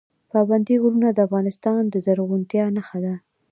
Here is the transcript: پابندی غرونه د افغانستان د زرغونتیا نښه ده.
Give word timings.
پابندی 0.31 0.75
غرونه 0.81 1.09
د 1.13 1.19
افغانستان 1.27 1.81
د 1.87 1.95
زرغونتیا 2.05 2.65
نښه 2.75 2.99
ده. 3.05 3.15